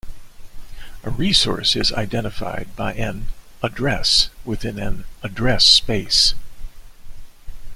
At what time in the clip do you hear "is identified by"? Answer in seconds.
1.75-2.93